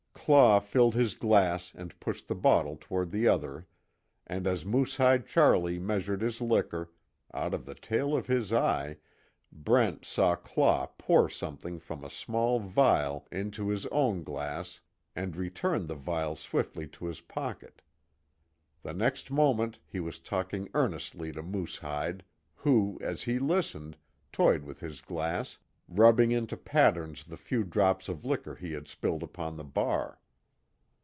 [0.23, 3.65] Claw filled his glass and pushed the bottle toward the other
[4.27, 6.91] and as Moosehide Charlie measured his liquor,
[7.33, 8.97] out of the tail of his eye,
[9.51, 14.79] Brent saw Claw pour something from a small vial into his own glass
[15.15, 17.81] and return the vial swiftly to his pocket.
[18.83, 22.23] The next moment he was talking earnestly to Moosehide
[22.55, 23.97] who, as he listened,
[24.31, 25.57] toyed with his glass,
[25.93, 30.17] rubbing into patterns the few drops of liquor he had spilled upon the bar.